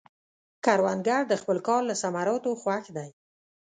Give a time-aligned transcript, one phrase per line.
[0.65, 3.09] کروندګر د خپل کار له ثمراتو خوښ دی